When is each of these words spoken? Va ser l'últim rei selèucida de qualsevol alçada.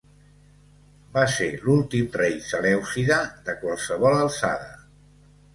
Va 1.17 1.25
ser 1.33 1.49
l'últim 1.67 2.09
rei 2.21 2.33
selèucida 2.47 3.21
de 3.51 3.55
qualsevol 3.63 4.21
alçada. 4.23 4.73